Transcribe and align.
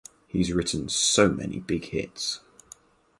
He’s 0.27 0.51
written 0.51 0.89
so 0.89 1.29
many 1.29 1.59
big 1.59 1.85
hits. 1.85 2.39